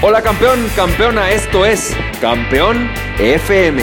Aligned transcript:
Hola 0.00 0.22
campeón, 0.22 0.64
campeona, 0.76 1.32
esto 1.32 1.66
es 1.66 1.92
Campeón 2.20 2.88
FM, 3.18 3.82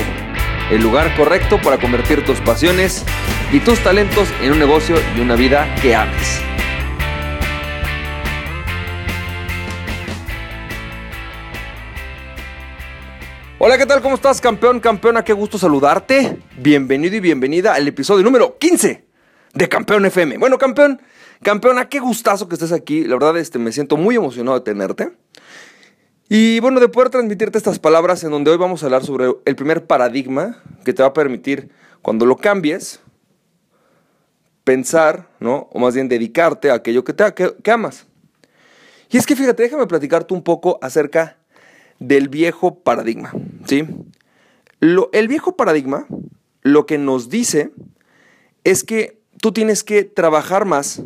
el 0.72 0.82
lugar 0.82 1.14
correcto 1.18 1.60
para 1.62 1.78
convertir 1.78 2.24
tus 2.24 2.40
pasiones 2.40 3.04
y 3.52 3.60
tus 3.60 3.84
talentos 3.84 4.30
en 4.42 4.54
un 4.54 4.60
negocio 4.60 4.96
y 5.18 5.20
una 5.20 5.36
vida 5.36 5.68
que 5.82 5.94
ames. 5.94 6.40
Hola, 13.60 13.78
¿qué 13.78 13.86
tal? 13.86 14.02
¿Cómo 14.02 14.16
estás, 14.16 14.40
campeón, 14.40 14.80
campeona? 14.80 15.22
Qué 15.22 15.34
gusto 15.34 15.58
saludarte. 15.58 16.38
Bienvenido 16.56 17.18
y 17.18 17.20
bienvenida 17.20 17.74
al 17.74 17.90
episodio 17.90 18.24
número 18.24 18.58
15 18.58 19.04
de 19.54 19.68
Campeón 19.68 20.06
FM. 20.06 20.38
Bueno, 20.38 20.58
campeón, 20.58 21.02
campeona, 21.44 21.90
qué 21.90 22.00
gustazo 22.00 22.48
que 22.48 22.56
estés 22.56 22.72
aquí. 22.72 23.04
La 23.04 23.16
verdad, 23.16 23.38
este, 23.38 23.60
me 23.60 23.74
siento 23.74 23.98
muy 23.98 24.16
emocionado 24.16 24.58
de 24.58 24.64
tenerte. 24.64 25.12
Y 26.28 26.60
bueno, 26.60 26.80
de 26.80 26.90
poder 26.90 27.12
transmitirte 27.12 27.58
estas 27.58 27.78
palabras 27.78 28.24
en 28.24 28.32
donde 28.32 28.50
hoy 28.50 28.58
vamos 28.58 28.82
a 28.82 28.88
hablar 28.88 29.04
sobre 29.06 29.28
el 29.46 29.56
primer 29.56 29.86
paradigma 29.86 30.58
que 30.84 30.94
te 30.94 31.04
va 31.04 31.10
a 31.10 31.14
permitir, 31.14 31.70
cuando 32.02 32.26
lo 32.26 32.38
cambies, 32.38 33.00
pensar, 34.64 35.28
¿no? 35.40 35.70
O 35.72 35.80
más 35.80 35.94
bien 35.94 36.10
dedicarte 36.10 36.72
a 36.72 36.76
aquello 36.76 37.04
que, 37.04 37.14
te, 37.14 37.34
que, 37.34 37.72
amas. 37.72 38.08
Y 39.12 39.18
es 39.18 39.28
que 39.28 39.36
fíjate, 39.36 39.64
déjame 39.64 39.86
platicarte 39.86 40.34
un 40.34 40.42
poco 40.42 40.80
acerca 40.82 41.38
del 42.00 42.28
viejo 42.28 42.80
paradigma, 42.80 43.32
¿sí? 43.66 43.88
Lo, 44.80 45.10
el 45.14 45.28
viejo 45.28 45.56
paradigma 45.56 46.08
lo 46.64 46.88
que 46.88 46.98
nos 46.98 47.30
dice 47.30 47.72
es 48.64 48.84
que 48.84 49.22
tú 49.40 49.52
tienes 49.52 49.84
que 49.84 50.04
trabajar 50.04 50.66
más 50.66 51.04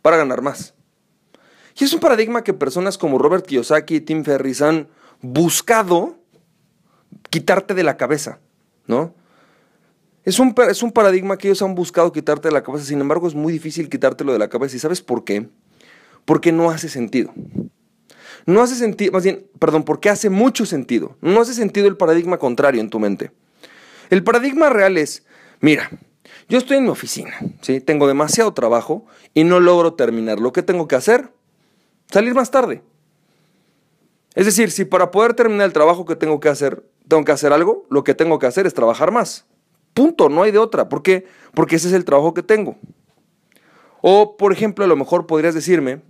para 0.00 0.16
ganar 0.16 0.40
más. 0.40 0.74
Y 1.78 1.84
es 1.84 1.92
un 1.92 2.00
paradigma 2.00 2.42
que 2.42 2.52
personas 2.52 2.98
como 2.98 3.18
Robert 3.18 3.46
Kiyosaki 3.46 3.96
y 3.96 4.00
Tim 4.00 4.24
Ferriss 4.24 4.62
han 4.62 4.88
buscado 5.20 6.16
quitarte 7.30 7.74
de 7.74 7.84
la 7.84 7.96
cabeza, 7.96 8.40
¿no? 8.86 9.14
Es 10.24 10.38
un, 10.38 10.54
es 10.68 10.82
un 10.82 10.92
paradigma 10.92 11.38
que 11.38 11.48
ellos 11.48 11.62
han 11.62 11.74
buscado 11.74 12.12
quitarte 12.12 12.48
de 12.48 12.52
la 12.52 12.62
cabeza, 12.62 12.84
sin 12.84 13.00
embargo 13.00 13.28
es 13.28 13.34
muy 13.34 13.52
difícil 13.52 13.88
quitártelo 13.88 14.32
de 14.32 14.38
la 14.38 14.48
cabeza. 14.48 14.76
¿Y 14.76 14.80
sabes 14.80 15.00
por 15.00 15.24
qué? 15.24 15.48
Porque 16.24 16.52
no 16.52 16.70
hace 16.70 16.88
sentido. 16.88 17.32
No 18.44 18.60
hace 18.60 18.74
sentido, 18.74 19.12
más 19.12 19.24
bien, 19.24 19.46
perdón, 19.58 19.84
porque 19.84 20.10
hace 20.10 20.30
mucho 20.30 20.66
sentido. 20.66 21.16
No 21.20 21.40
hace 21.40 21.54
sentido 21.54 21.86
el 21.86 21.96
paradigma 21.96 22.38
contrario 22.38 22.80
en 22.80 22.90
tu 22.90 22.98
mente. 22.98 23.30
El 24.10 24.24
paradigma 24.24 24.68
real 24.68 24.98
es, 24.98 25.24
mira, 25.60 25.90
yo 26.48 26.58
estoy 26.58 26.78
en 26.78 26.84
mi 26.84 26.90
oficina, 26.90 27.34
¿sí? 27.60 27.80
Tengo 27.80 28.06
demasiado 28.08 28.52
trabajo 28.52 29.06
y 29.32 29.44
no 29.44 29.60
logro 29.60 29.94
terminar. 29.94 30.40
¿Lo 30.40 30.52
que 30.52 30.62
tengo 30.62 30.88
que 30.88 30.96
hacer? 30.96 31.30
Salir 32.10 32.34
más 32.34 32.50
tarde. 32.50 32.82
Es 34.34 34.46
decir, 34.46 34.70
si 34.70 34.84
para 34.84 35.10
poder 35.10 35.34
terminar 35.34 35.66
el 35.66 35.72
trabajo 35.72 36.04
que 36.04 36.16
tengo 36.16 36.40
que 36.40 36.48
hacer, 36.48 36.84
tengo 37.08 37.24
que 37.24 37.32
hacer 37.32 37.52
algo, 37.52 37.86
lo 37.90 38.04
que 38.04 38.14
tengo 38.14 38.38
que 38.38 38.46
hacer 38.46 38.66
es 38.66 38.74
trabajar 38.74 39.10
más. 39.10 39.46
Punto, 39.94 40.28
no 40.28 40.42
hay 40.42 40.52
de 40.52 40.58
otra. 40.58 40.88
¿Por 40.88 41.02
qué? 41.02 41.26
Porque 41.54 41.76
ese 41.76 41.88
es 41.88 41.94
el 41.94 42.04
trabajo 42.04 42.34
que 42.34 42.42
tengo. 42.42 42.76
O, 44.00 44.36
por 44.36 44.52
ejemplo, 44.52 44.84
a 44.84 44.88
lo 44.88 44.94
mejor 44.94 45.26
podrías 45.26 45.54
decirme, 45.54 46.02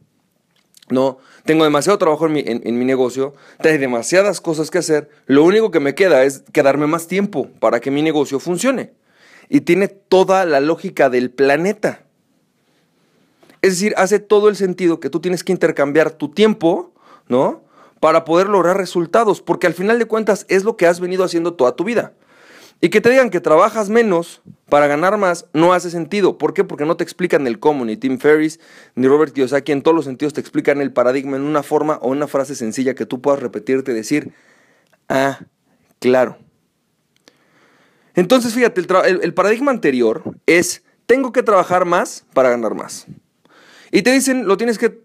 no, 0.91 1.19
tengo 1.45 1.65
demasiado 1.65 1.99
trabajo 1.99 2.27
en 2.27 2.33
mi, 2.33 2.45
en 2.47 2.79
mi 2.79 2.85
negocio, 2.85 3.35
tengo 3.63 3.79
demasiadas 3.79 4.41
cosas 4.41 4.71
que 4.71 4.79
hacer, 4.79 5.09
lo 5.27 5.45
único 5.45 5.71
que 5.71 5.81
me 5.81 5.95
queda 5.95 6.25
es 6.25 6.45
quedarme 6.53 6.87
más 6.87 7.07
tiempo 7.07 7.49
para 7.61 7.81
que 7.81 7.91
mi 7.91 8.03
negocio 8.03 8.41
funcione. 8.41 8.93
Y 9.49 9.63
tiene 9.63 9.89
toda 9.89 10.45
la 10.45 10.61
lógica 10.61 11.09
del 11.09 11.31
planeta. 11.31 12.08
Es 13.69 13.75
decir, 13.75 13.93
hace 13.99 14.19
todo 14.19 14.49
el 14.49 14.57
sentido 14.57 14.99
que 14.99 15.11
tú 15.11 15.21
tienes 15.21 15.45
que 15.45 15.53
intercambiar 15.53 16.11
tu 16.11 16.31
tiempo, 16.31 16.91
¿no? 17.29 17.63
Para 18.01 18.25
poder 18.25 18.49
lograr 18.49 18.79
resultados, 18.79 19.43
porque 19.43 19.67
al 19.67 19.75
final 19.75 19.99
de 19.99 20.07
cuentas 20.07 20.47
es 20.49 20.65
lo 20.65 20.79
que 20.79 20.87
has 20.87 21.01
venido 21.01 21.23
haciendo 21.23 21.53
toda 21.53 21.77
tu 21.77 21.85
vida. 21.85 22.15
Y 22.81 22.89
que 22.89 23.03
te 23.03 23.11
digan 23.11 23.29
que 23.29 23.43
trabajas 23.43 23.91
menos 23.91 24.41
para 24.71 24.87
ganar 24.87 25.19
más 25.19 25.45
no 25.53 25.75
hace 25.75 25.91
sentido. 25.91 26.39
¿Por 26.39 26.55
qué? 26.55 26.65
Porque 26.65 26.87
no 26.87 26.97
te 26.97 27.05
explican 27.05 27.47
el 27.47 27.59
cómo, 27.59 27.85
ni 27.85 27.99
Tim 27.99 28.19
Ferriss, 28.19 28.59
ni 28.95 29.07
Robert 29.07 29.35
Kiyosaki 29.35 29.73
en 29.73 29.83
todos 29.83 29.95
los 29.95 30.07
sentidos 30.07 30.33
te 30.33 30.41
explican 30.41 30.81
el 30.81 30.91
paradigma 30.91 31.37
en 31.37 31.43
una 31.43 31.63
forma 31.63 31.99
o 32.01 32.09
una 32.09 32.27
frase 32.27 32.55
sencilla 32.55 32.95
que 32.95 33.05
tú 33.05 33.21
puedas 33.21 33.43
repetirte 33.43 33.93
y 33.93 33.95
decir, 33.95 34.33
ah, 35.11 35.41
claro. 35.99 36.39
Entonces, 38.15 38.55
fíjate, 38.55 38.81
el, 38.81 39.21
el 39.23 39.35
paradigma 39.35 39.73
anterior 39.73 40.23
es, 40.47 40.85
tengo 41.05 41.33
que 41.35 41.43
trabajar 41.43 41.85
más 41.85 42.25
para 42.33 42.49
ganar 42.49 42.75
más. 42.75 43.07
Y 43.91 44.03
te 44.03 44.13
dicen, 44.13 44.47
lo 44.47 44.57
tienes 44.57 44.79
que 44.79 45.01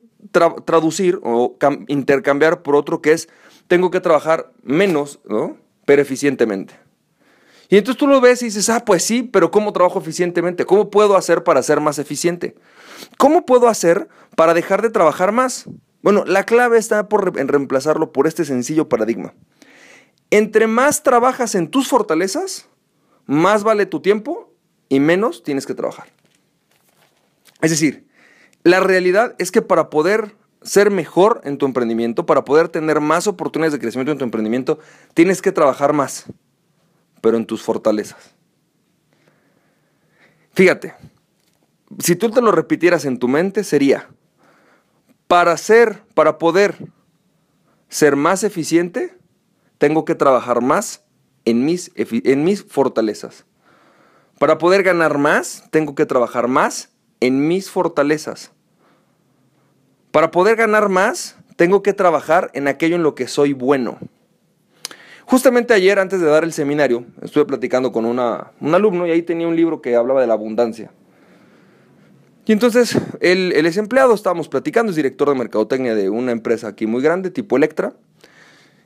traducir 0.66 1.20
o 1.24 1.58
intercambiar 1.88 2.62
por 2.62 2.76
otro 2.76 3.02
que 3.02 3.12
es, 3.12 3.30
tengo 3.68 3.92
que 3.92 4.00
trabajar 4.00 4.52
menos, 4.64 5.20
¿no? 5.26 5.58
Pero 5.86 6.02
eficientemente. 6.02 6.76
Y 7.70 7.78
entonces 7.78 7.98
tú 7.98 8.08
lo 8.08 8.22
ves 8.22 8.42
y 8.42 8.46
dices, 8.46 8.70
ah, 8.70 8.86
pues 8.86 9.04
sí, 9.04 9.24
pero 9.24 9.52
¿cómo 9.52 9.74
trabajo 9.74 10.00
eficientemente? 10.00 10.66
¿Cómo 10.66 10.90
puedo 10.90 11.18
hacer 11.18 11.44
para 11.44 11.64
ser 11.64 11.80
más 11.80 11.98
eficiente? 11.98 12.56
¿Cómo 13.18 13.46
puedo 13.46 13.68
hacer 13.68 14.08
para 14.36 14.54
dejar 14.54 14.82
de 14.82 14.90
trabajar 14.90 15.32
más? 15.32 15.66
Bueno, 16.02 16.24
la 16.26 16.44
clave 16.46 16.78
está 16.78 17.08
en 17.38 17.48
reemplazarlo 17.48 18.12
por 18.12 18.28
este 18.28 18.46
sencillo 18.46 18.90
paradigma. 18.90 19.34
Entre 20.30 20.68
más 20.68 21.04
trabajas 21.04 21.56
en 21.56 21.70
tus 21.70 21.88
fortalezas, 21.88 22.68
más 23.26 23.64
vale 23.64 23.86
tu 23.86 24.02
tiempo 24.02 24.54
y 24.90 25.00
menos 25.00 25.44
tienes 25.44 25.66
que 25.66 25.74
trabajar. 25.74 26.08
Es 27.62 27.72
decir, 27.72 28.08
la 28.64 28.80
realidad 28.80 29.36
es 29.40 29.52
que 29.52 29.62
para 29.62 29.90
poder 29.90 30.36
ser 30.62 30.90
mejor 30.90 31.42
en 31.44 31.58
tu 31.58 31.66
emprendimiento, 31.66 32.26
para 32.26 32.46
poder 32.46 32.70
tener 32.70 33.02
más 33.02 33.28
oportunidades 33.28 33.74
de 33.74 33.80
crecimiento 33.80 34.12
en 34.12 34.18
tu 34.18 34.24
emprendimiento, 34.24 34.80
tienes 35.14 35.42
que 35.42 35.52
trabajar 35.52 35.94
más, 35.94 36.26
pero 37.22 37.38
en 37.38 37.46
tus 37.46 37.62
fortalezas. 37.62 38.34
Fíjate, 40.54 40.94
si 42.00 42.16
tú 42.16 42.30
te 42.32 42.42
lo 42.42 42.52
repitieras 42.52 43.06
en 43.06 43.20
tu 43.20 43.28
mente, 43.28 43.64
sería, 43.64 44.10
para 45.28 45.58
ser, 45.58 46.04
para 46.14 46.38
poder 46.38 46.76
ser 47.90 48.16
más 48.16 48.44
eficiente, 48.44 49.18
tengo 49.78 50.06
que 50.06 50.16
trabajar 50.16 50.62
más 50.62 51.04
en 51.44 51.66
mis, 51.66 51.92
en 51.96 52.44
mis 52.44 52.64
fortalezas. 52.64 53.46
Para 54.40 54.58
poder 54.58 54.84
ganar 54.84 55.18
más, 55.18 55.66
tengo 55.72 55.96
que 55.96 56.06
trabajar 56.06 56.48
más 56.48 56.93
en 57.24 57.48
mis 57.48 57.70
fortalezas. 57.70 58.52
Para 60.12 60.30
poder 60.30 60.58
ganar 60.58 60.90
más, 60.90 61.38
tengo 61.56 61.82
que 61.82 61.94
trabajar 61.94 62.52
en 62.54 62.68
aquello 62.68 62.98
en 62.98 63.04
lo 63.04 63.16
que 63.16 63.30
soy 63.30 63.54
bueno. 63.54 63.98
Justamente 65.24 65.74
ayer, 65.74 66.00
antes 66.00 66.20
de 66.20 66.28
dar 66.28 66.44
el 66.44 66.52
seminario, 66.52 67.06
estuve 67.22 67.46
platicando 67.46 67.94
con 67.94 68.06
una, 68.06 68.52
un 68.60 68.76
alumno 68.76 69.08
y 69.08 69.12
ahí 69.12 69.22
tenía 69.22 69.48
un 69.48 69.56
libro 69.56 69.82
que 69.82 69.96
hablaba 69.96 70.20
de 70.20 70.28
la 70.28 70.34
abundancia. 70.34 70.92
Y 72.46 72.52
entonces 72.52 72.98
el, 73.22 73.54
el 73.54 73.66
empleado, 73.78 74.14
estábamos 74.14 74.50
platicando, 74.50 74.90
es 74.90 74.98
director 74.98 75.30
de 75.30 75.36
mercadotecnia 75.36 75.96
de 75.96 76.10
una 76.10 76.34
empresa 76.34 76.68
aquí 76.68 76.88
muy 76.88 77.02
grande, 77.02 77.32
tipo 77.32 77.56
Electra, 77.56 77.94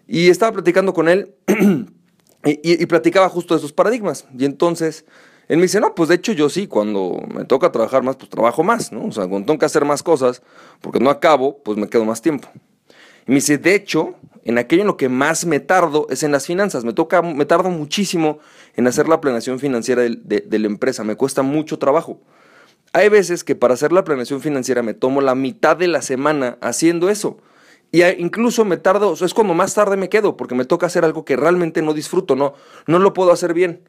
y 0.07 0.29
estaba 0.29 0.51
platicando 0.51 0.93
con 0.93 1.09
él 1.09 1.33
y, 2.45 2.83
y 2.83 2.85
platicaba 2.85 3.29
justo 3.29 3.55
de 3.55 3.57
esos 3.57 3.73
paradigmas. 3.73 4.27
Y 4.37 4.45
entonces 4.45 5.05
él 5.47 5.57
me 5.57 5.63
dice, 5.63 5.79
no, 5.79 5.95
pues 5.95 6.09
de 6.09 6.15
hecho 6.15 6.33
yo 6.33 6.49
sí, 6.49 6.67
cuando 6.67 7.21
me 7.33 7.45
toca 7.45 7.71
trabajar 7.71 8.03
más, 8.03 8.17
pues 8.17 8.29
trabajo 8.29 8.63
más, 8.63 8.91
¿no? 8.91 9.05
O 9.05 9.11
sea, 9.11 9.27
cuando 9.27 9.45
tengo 9.45 9.59
que 9.59 9.65
hacer 9.65 9.85
más 9.85 10.03
cosas, 10.03 10.41
porque 10.81 10.99
no 10.99 11.09
acabo, 11.09 11.59
pues 11.63 11.77
me 11.77 11.87
quedo 11.87 12.03
más 12.03 12.21
tiempo. 12.21 12.49
Y 13.25 13.31
me 13.31 13.35
dice, 13.35 13.57
de 13.57 13.75
hecho, 13.75 14.15
en 14.43 14.57
aquello 14.57 14.81
en 14.81 14.87
lo 14.87 14.97
que 14.97 15.09
más 15.09 15.45
me 15.45 15.59
tardo 15.59 16.07
es 16.09 16.23
en 16.23 16.31
las 16.31 16.45
finanzas. 16.45 16.85
Me 16.85 16.93
toca, 16.93 17.21
me 17.21 17.45
tardo 17.45 17.69
muchísimo 17.69 18.39
en 18.75 18.87
hacer 18.87 19.07
la 19.09 19.19
planeación 19.19 19.59
financiera 19.59 20.01
de, 20.01 20.59
la 20.59 20.67
empresa. 20.67 21.03
Me 21.03 21.15
cuesta 21.15 21.41
mucho 21.41 21.77
trabajo. 21.79 22.21
Hay 22.93 23.09
veces 23.09 23.43
que 23.43 23.55
para 23.55 23.73
hacer 23.73 23.91
la 23.91 24.05
planeación 24.05 24.39
financiera 24.39 24.81
me 24.83 24.93
tomo 24.93 25.19
la 25.19 25.35
mitad 25.35 25.75
de 25.75 25.87
la 25.87 26.01
semana 26.01 26.57
haciendo 26.61 27.09
eso. 27.09 27.37
Y 27.91 28.03
incluso 28.03 28.63
me 28.63 28.77
tardo, 28.77 29.13
es 29.13 29.33
cuando 29.33 29.53
más 29.53 29.73
tarde 29.73 29.97
me 29.97 30.09
quedo, 30.09 30.37
porque 30.37 30.55
me 30.55 30.65
toca 30.65 30.87
hacer 30.87 31.03
algo 31.03 31.25
que 31.25 31.35
realmente 31.35 31.81
no 31.81 31.93
disfruto, 31.93 32.35
no, 32.35 32.53
no 32.85 32.99
lo 32.99 33.13
puedo 33.13 33.31
hacer 33.31 33.53
bien. 33.53 33.81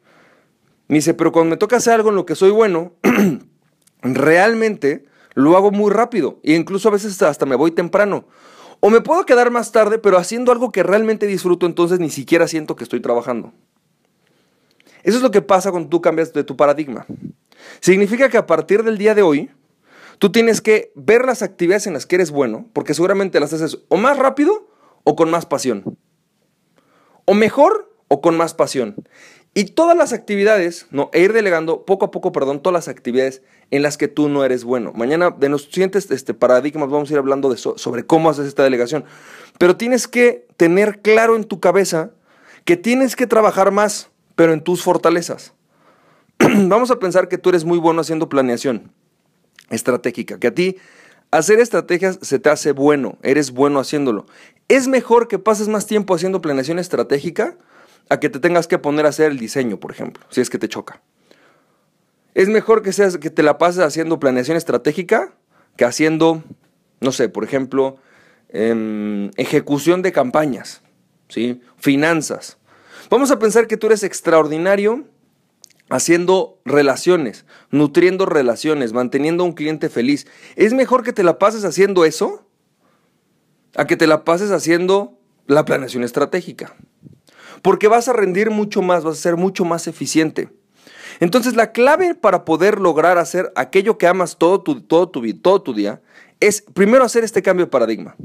Me 0.89 0.95
dice, 0.95 1.13
pero 1.13 1.31
cuando 1.31 1.51
me 1.51 1.57
toca 1.57 1.77
hacer 1.77 1.93
algo 1.93 2.09
en 2.09 2.15
lo 2.15 2.25
que 2.25 2.35
soy 2.35 2.49
bueno, 2.49 2.93
realmente 4.01 5.05
lo 5.35 5.55
hago 5.55 5.69
muy 5.69 5.91
rápido. 5.91 6.39
E 6.43 6.55
incluso 6.55 6.89
a 6.89 6.91
veces 6.91 7.21
hasta 7.21 7.45
me 7.45 7.55
voy 7.55 7.71
temprano. 7.71 8.25
O 8.79 8.89
me 8.89 8.99
puedo 8.99 9.23
quedar 9.25 9.51
más 9.51 9.71
tarde, 9.71 9.99
pero 9.99 10.17
haciendo 10.17 10.51
algo 10.51 10.71
que 10.71 10.81
realmente 10.81 11.27
disfruto, 11.27 11.67
entonces 11.67 11.99
ni 11.99 12.09
siquiera 12.09 12.47
siento 12.47 12.75
que 12.75 12.83
estoy 12.83 13.01
trabajando. 13.01 13.53
Eso 15.03 15.17
es 15.17 15.23
lo 15.23 15.29
que 15.29 15.43
pasa 15.43 15.69
cuando 15.69 15.89
tú 15.89 16.01
cambias 16.01 16.33
de 16.33 16.43
tu 16.43 16.57
paradigma. 16.57 17.05
Significa 17.81 18.27
que 18.29 18.37
a 18.37 18.47
partir 18.47 18.83
del 18.83 18.97
día 18.97 19.13
de 19.13 19.21
hoy, 19.21 19.51
tú 20.17 20.31
tienes 20.31 20.59
que 20.59 20.91
ver 20.95 21.23
las 21.23 21.43
actividades 21.43 21.85
en 21.85 21.93
las 21.93 22.07
que 22.07 22.15
eres 22.15 22.31
bueno, 22.31 22.67
porque 22.73 22.95
seguramente 22.95 23.39
las 23.39 23.53
haces 23.53 23.77
o 23.89 23.97
más 23.97 24.17
rápido 24.17 24.67
o 25.03 25.15
con 25.15 25.29
más 25.29 25.45
pasión. 25.45 25.97
O 27.25 27.35
mejor 27.35 27.93
o 28.07 28.21
con 28.21 28.35
más 28.35 28.53
pasión. 28.55 28.95
Y 29.59 29.65
todas 29.65 29.97
las 29.97 30.13
actividades, 30.13 30.87
¿no? 30.89 31.09
E 31.11 31.19
ir 31.19 31.33
delegando 31.33 31.83
poco 31.83 32.05
a 32.05 32.11
poco, 32.11 32.31
perdón, 32.31 32.61
todas 32.61 32.73
las 32.73 32.87
actividades 32.87 33.41
en 33.71 33.81
las 33.81 33.97
que 33.97 34.07
tú 34.07 34.29
no 34.29 34.45
eres 34.45 34.63
bueno. 34.63 34.93
Mañana 34.95 35.31
de 35.31 35.49
los 35.49 35.63
siguientes 35.63 36.09
este, 36.11 36.33
paradigmas 36.33 36.89
vamos 36.89 37.09
a 37.09 37.13
ir 37.13 37.19
hablando 37.19 37.49
de 37.49 37.57
sobre 37.57 38.05
cómo 38.05 38.29
haces 38.29 38.47
esta 38.47 38.63
delegación. 38.63 39.03
Pero 39.57 39.75
tienes 39.75 40.07
que 40.07 40.47
tener 40.55 41.01
claro 41.01 41.35
en 41.35 41.43
tu 41.43 41.59
cabeza 41.59 42.11
que 42.63 42.77
tienes 42.77 43.17
que 43.17 43.27
trabajar 43.27 43.71
más, 43.71 44.09
pero 44.37 44.53
en 44.53 44.63
tus 44.63 44.81
fortalezas. 44.81 45.51
vamos 46.39 46.89
a 46.89 46.97
pensar 46.97 47.27
que 47.27 47.37
tú 47.37 47.49
eres 47.49 47.65
muy 47.65 47.79
bueno 47.79 47.99
haciendo 47.99 48.29
planeación 48.29 48.93
estratégica, 49.71 50.39
que 50.39 50.47
a 50.47 50.55
ti 50.55 50.77
hacer 51.31 51.59
estrategias 51.59 52.17
se 52.21 52.39
te 52.39 52.49
hace 52.49 52.71
bueno, 52.71 53.17
eres 53.23 53.51
bueno 53.51 53.81
haciéndolo. 53.81 54.25
Es 54.69 54.87
mejor 54.87 55.27
que 55.27 55.37
pases 55.37 55.67
más 55.67 55.85
tiempo 55.85 56.15
haciendo 56.15 56.39
planeación 56.39 56.79
estratégica 56.79 57.57
a 58.07 58.19
que 58.19 58.29
te 58.29 58.39
tengas 58.39 58.67
que 58.67 58.79
poner 58.79 59.05
a 59.05 59.09
hacer 59.09 59.31
el 59.31 59.37
diseño, 59.37 59.79
por 59.79 59.91
ejemplo, 59.91 60.23
si 60.29 60.41
es 60.41 60.49
que 60.49 60.57
te 60.57 60.67
choca. 60.67 61.01
Es 62.33 62.47
mejor 62.47 62.81
que, 62.81 62.93
seas, 62.93 63.17
que 63.17 63.29
te 63.29 63.43
la 63.43 63.57
pases 63.57 63.83
haciendo 63.83 64.19
planeación 64.19 64.55
estratégica 64.55 65.33
que 65.75 65.85
haciendo, 65.85 66.43
no 66.99 67.11
sé, 67.11 67.29
por 67.29 67.43
ejemplo, 67.43 67.97
em, 68.49 69.31
ejecución 69.37 70.01
de 70.01 70.11
campañas, 70.11 70.81
¿sí? 71.29 71.61
finanzas. 71.77 72.57
Vamos 73.09 73.31
a 73.31 73.39
pensar 73.39 73.65
que 73.67 73.77
tú 73.77 73.87
eres 73.87 74.03
extraordinario 74.03 75.05
haciendo 75.89 76.59
relaciones, 76.65 77.45
nutriendo 77.71 78.25
relaciones, 78.25 78.93
manteniendo 78.93 79.43
a 79.43 79.47
un 79.47 79.53
cliente 79.53 79.89
feliz. 79.89 80.27
Es 80.55 80.73
mejor 80.73 81.03
que 81.03 81.13
te 81.13 81.23
la 81.23 81.39
pases 81.39 81.63
haciendo 81.65 82.05
eso 82.05 82.45
a 83.75 83.85
que 83.85 83.97
te 83.97 84.05
la 84.05 84.23
pases 84.23 84.51
haciendo 84.51 85.17
la 85.47 85.65
planeación 85.65 86.03
estratégica. 86.03 86.75
Porque 87.61 87.87
vas 87.87 88.07
a 88.07 88.13
rendir 88.13 88.49
mucho 88.51 88.81
más, 88.81 89.03
vas 89.03 89.17
a 89.17 89.21
ser 89.21 89.37
mucho 89.37 89.65
más 89.65 89.87
eficiente. 89.87 90.49
Entonces 91.19 91.55
la 91.55 91.71
clave 91.71 92.15
para 92.15 92.45
poder 92.45 92.79
lograr 92.79 93.17
hacer 93.17 93.51
aquello 93.55 93.97
que 93.97 94.07
amas 94.07 94.37
todo 94.37 94.61
tu, 94.61 94.81
todo 94.81 95.09
tu, 95.09 95.33
todo 95.39 95.61
tu 95.61 95.73
día 95.73 96.01
es 96.39 96.61
primero 96.73 97.03
hacer 97.03 97.23
este 97.23 97.41
cambio 97.41 97.65
de 97.65 97.71
paradigma. 97.71 98.15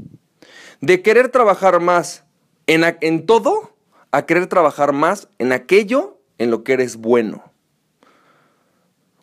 De 0.81 1.01
querer 1.01 1.29
trabajar 1.29 1.79
más 1.81 2.23
en, 2.67 2.83
en 3.01 3.25
todo 3.25 3.75
a 4.11 4.25
querer 4.25 4.47
trabajar 4.47 4.93
más 4.93 5.27
en 5.39 5.51
aquello 5.51 6.19
en 6.37 6.51
lo 6.51 6.63
que 6.63 6.73
eres 6.73 6.97
bueno. 6.97 7.43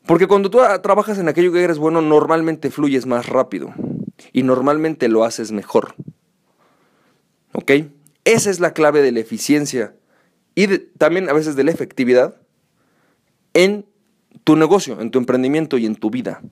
Porque 0.06 0.26
cuando 0.26 0.50
tú 0.50 0.58
trabajas 0.82 1.18
en 1.18 1.28
aquello 1.28 1.52
que 1.52 1.62
eres 1.62 1.78
bueno, 1.78 2.02
normalmente 2.02 2.70
fluyes 2.70 3.06
más 3.06 3.26
rápido 3.26 3.72
y 4.32 4.42
normalmente 4.42 5.08
lo 5.08 5.24
haces 5.24 5.52
mejor. 5.52 5.94
¿Ok? 7.52 7.70
Esa 8.24 8.50
es 8.50 8.60
la 8.60 8.72
clave 8.72 9.02
de 9.02 9.12
la 9.12 9.20
eficiencia 9.20 9.94
y 10.54 10.78
también 10.98 11.28
a 11.28 11.32
veces 11.32 11.56
de 11.56 11.64
la 11.64 11.70
efectividad 11.70 12.36
en 13.54 13.86
tu 14.44 14.56
negocio, 14.56 15.00
en 15.00 15.10
tu 15.10 15.18
emprendimiento 15.18 15.78
y 15.78 15.86
en 15.86 15.96
tu 15.96 16.10
vida. 16.10 16.42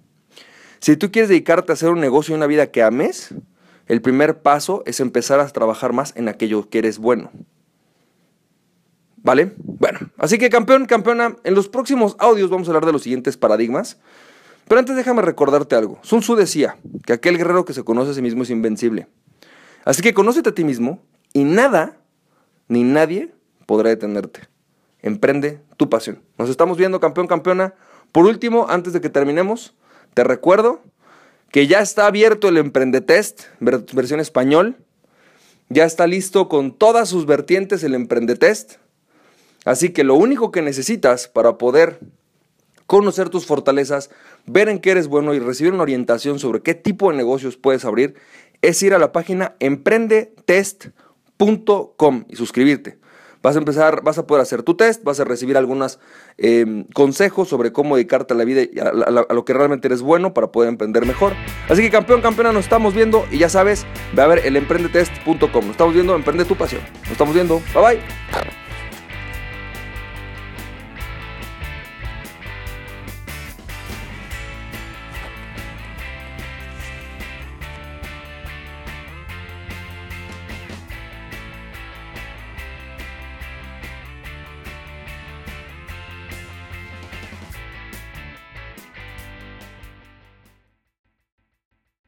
Si 0.81 0.97
tú 0.97 1.11
quieres 1.11 1.29
dedicarte 1.29 1.73
a 1.73 1.75
hacer 1.75 1.91
un 1.91 2.01
negocio 2.01 2.35
y 2.35 2.37
una 2.37 2.47
vida 2.47 2.71
que 2.71 2.83
ames, 2.83 3.35
el 3.87 4.01
primer 4.01 4.41
paso 4.41 4.83
es 4.87 5.01
empezar 5.01 5.41
a 5.41 5.49
trabajar 5.49 5.93
más 5.93 6.15
en 6.17 6.29
aquello 6.29 6.69
que 6.69 6.79
eres 6.79 6.99
bueno. 6.99 7.31
¿Vale? 9.23 9.53
Bueno, 9.59 9.99
así 10.17 10.39
que 10.39 10.49
campeón, 10.49 10.87
campeona, 10.87 11.37
en 11.45 11.55
los 11.55 11.69
próximos 11.69 12.17
audios 12.19 12.49
vamos 12.49 12.69
a 12.69 12.71
hablar 12.71 12.87
de 12.87 12.93
los 12.93 13.03
siguientes 13.03 13.37
paradigmas. 13.37 13.99
Pero 14.67 14.79
antes 14.79 14.97
déjame 14.97 15.21
recordarte 15.21 15.75
algo. 15.75 15.99
Sun 16.03 16.21
Tzu 16.21 16.37
decía 16.37 16.77
que 17.05 17.13
aquel 17.13 17.37
guerrero 17.37 17.65
que 17.65 17.75
se 17.75 17.83
conoce 17.83 18.13
a 18.13 18.15
sí 18.15 18.23
mismo 18.23 18.45
es 18.45 18.51
invencible. 18.51 19.09
Así 19.85 20.01
que 20.01 20.15
conócete 20.15 20.51
a 20.51 20.55
ti 20.55 20.65
mismo 20.65 21.03
y 21.33 21.45
nada 21.45 21.99
ni 22.69 22.85
nadie 22.85 23.35
podrá 23.71 23.91
detenerte. 23.91 24.41
Emprende 25.01 25.61
tu 25.77 25.89
pasión. 25.89 26.21
Nos 26.39 26.51
estamos 26.51 26.77
viendo, 26.77 26.99
campeón, 26.99 27.29
campeona. 27.29 27.75
Por 28.11 28.27
último, 28.27 28.67
antes 28.69 28.93
de 28.93 29.01
que 29.01 29.11
terminemos, 29.11 29.75
te 30.13 30.25
recuerdo 30.25 30.83
que 31.53 31.69
ya 31.69 31.79
está 31.79 32.07
abierto 32.07 32.49
el 32.49 32.57
Emprendetest, 32.57 33.43
versión 33.61 34.19
español. 34.19 34.77
Ya 35.69 35.85
está 35.85 36.09
listo 36.09 36.49
con 36.49 36.73
todas 36.73 37.09
sus 37.09 37.27
vertientes 37.27 37.85
el 37.85 37.95
Emprendetest. 37.95 38.79
Así 39.65 39.91
que 39.91 40.03
lo 40.03 40.17
único 40.17 40.51
que 40.51 40.63
necesitas 40.63 41.29
para 41.29 41.57
poder 41.57 42.01
conocer 42.89 43.29
tus 43.29 43.47
fortalezas, 43.47 44.11
ver 44.47 44.69
en 44.69 44.81
qué 44.81 44.91
eres 44.91 45.07
bueno 45.07 45.33
y 45.33 45.39
recibir 45.39 45.73
una 45.73 45.85
orientación 45.85 46.41
sobre 46.41 46.63
qué 46.63 46.75
tipo 46.75 47.13
de 47.13 47.17
negocios 47.17 47.57
puedes 47.57 47.85
abrir, 47.85 48.17
es 48.63 48.83
ir 48.83 48.95
a 48.95 48.99
la 48.99 49.13
página 49.13 49.55
emprendetest.com 49.61 52.25
y 52.29 52.35
suscribirte. 52.35 53.00
Vas 53.43 53.57
a 53.57 53.59
empezar, 53.59 54.03
vas 54.03 54.19
a 54.19 54.27
poder 54.27 54.43
hacer 54.43 54.63
tu 54.63 54.75
test, 54.75 55.03
vas 55.03 55.19
a 55.21 55.25
recibir 55.25 55.57
algunos 55.57 55.99
em, 56.37 56.85
consejos 56.95 57.49
sobre 57.49 57.73
cómo 57.73 57.97
dedicarte 57.97 58.35
a 58.35 58.37
la 58.37 58.45
vida 58.45 58.63
y 58.63 58.79
a, 58.79 58.89
a, 58.89 59.35
lo 59.35 59.45
que 59.45 59.55
realmente 59.55 59.89
eres 59.89 60.03
bueno 60.03 60.35
para 60.35 60.49
poder 60.49 60.69
emprender 60.69 61.07
mejor. 61.07 61.33
Así 61.69 61.83
que 61.83 61.91
campeón, 61.91 62.21
campeona, 62.21 62.53
nos 62.53 62.65
estamos 62.65 62.95
viendo 62.95 63.25
y 63.31 63.39
ya 63.39 63.49
sabes, 63.49 63.87
ve 64.15 64.23
a 64.23 64.27
ver 64.27 64.45
el 64.45 64.57
emprendetest.com. 64.57 65.65
Nos 65.65 65.71
estamos 65.71 65.95
viendo, 65.95 66.15
emprende 66.15 66.45
tu 66.45 66.57
pasión. 66.57 66.83
Nos 67.03 67.13
estamos 67.13 67.35
viendo. 67.35 67.61
Bye 67.75 67.83
bye. 67.83 68.60